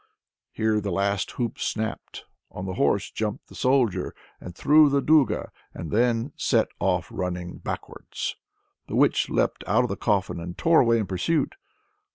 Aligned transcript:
Here 0.51 0.81
the 0.81 0.89
last 0.91 1.29
hoop 1.33 1.59
snapped: 1.59 2.25
on 2.49 2.65
to 2.65 2.71
the 2.71 2.73
horse 2.77 3.11
jumped 3.11 3.49
the 3.49 3.53
Soldier, 3.53 4.15
and 4.39 4.55
through 4.55 4.89
the 4.89 4.99
duga, 4.99 5.51
and 5.75 5.91
then 5.91 6.33
set 6.35 6.69
off 6.79 7.07
running 7.11 7.59
backwards. 7.59 8.35
The 8.87 8.95
witch 8.95 9.29
leapt 9.29 9.63
out 9.67 9.83
of 9.83 9.89
the 9.89 9.95
coffin 9.97 10.39
and 10.39 10.57
tore 10.57 10.79
away 10.81 10.97
in 10.97 11.05
pursuit. 11.05 11.53